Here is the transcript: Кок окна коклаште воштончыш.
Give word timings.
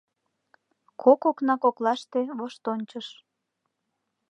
Кок 1.01 1.21
окна 1.29 1.55
коклаште 1.63 2.19
воштончыш. 2.37 3.07